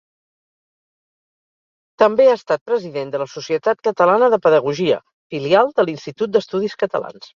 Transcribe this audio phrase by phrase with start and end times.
[2.03, 4.99] També ha estat president de la Societat Catalana de Pedagogia,
[5.35, 7.29] filial de l'Institut d'Estudis Catalans.